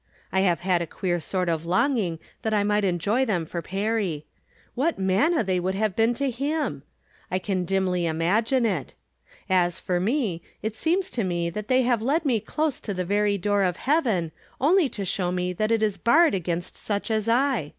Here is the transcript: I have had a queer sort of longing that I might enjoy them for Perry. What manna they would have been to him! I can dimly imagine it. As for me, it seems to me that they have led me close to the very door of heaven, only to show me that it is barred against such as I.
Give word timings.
I 0.31 0.39
have 0.39 0.61
had 0.61 0.81
a 0.81 0.87
queer 0.87 1.19
sort 1.19 1.47
of 1.47 1.63
longing 1.63 2.17
that 2.41 2.55
I 2.55 2.63
might 2.63 2.83
enjoy 2.83 3.23
them 3.23 3.45
for 3.45 3.61
Perry. 3.61 4.25
What 4.73 4.97
manna 4.97 5.43
they 5.43 5.59
would 5.59 5.75
have 5.75 5.95
been 5.95 6.15
to 6.15 6.31
him! 6.31 6.81
I 7.29 7.37
can 7.37 7.65
dimly 7.65 8.07
imagine 8.07 8.65
it. 8.65 8.95
As 9.47 9.77
for 9.79 9.99
me, 9.99 10.41
it 10.63 10.75
seems 10.75 11.11
to 11.11 11.23
me 11.23 11.51
that 11.51 11.67
they 11.67 11.83
have 11.83 12.01
led 12.01 12.25
me 12.25 12.39
close 12.39 12.79
to 12.79 12.95
the 12.95 13.05
very 13.05 13.37
door 13.37 13.61
of 13.61 13.77
heaven, 13.77 14.31
only 14.59 14.89
to 14.89 15.05
show 15.05 15.31
me 15.31 15.53
that 15.53 15.71
it 15.71 15.83
is 15.83 15.97
barred 15.99 16.33
against 16.33 16.75
such 16.75 17.11
as 17.11 17.29
I. 17.29 17.69